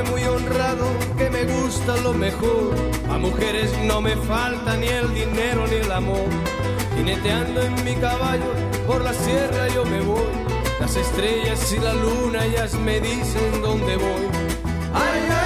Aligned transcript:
Hombre 0.00 0.12
muy 0.12 0.24
honrado 0.24 0.86
que 1.18 1.28
me 1.28 1.44
gusta 1.44 1.94
lo 1.98 2.14
mejor. 2.14 2.74
A 3.10 3.18
mujeres 3.18 3.70
no 3.84 4.00
me 4.00 4.16
falta 4.16 4.76
ni 4.76 4.86
el 4.86 5.12
dinero 5.12 5.66
ni 5.66 5.76
el 5.76 5.92
amor. 5.92 6.26
Jineteando 6.96 7.60
en 7.60 7.84
mi 7.84 7.94
caballo 7.96 8.50
por 8.86 9.02
la 9.02 9.12
sierra 9.12 9.68
yo 9.68 9.84
me 9.84 10.00
voy. 10.00 10.24
Las 10.80 10.96
estrellas 10.96 11.72
y 11.72 11.78
la 11.80 11.92
luna 11.92 12.46
ellas 12.46 12.74
me 12.74 12.98
dicen 13.00 13.60
dónde 13.60 13.96
voy. 13.96 14.26
Ay, 14.94 15.22
ay, 15.28 15.39